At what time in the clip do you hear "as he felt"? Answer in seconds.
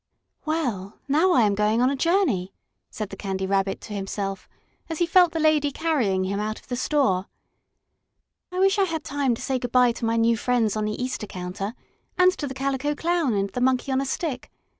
4.89-5.31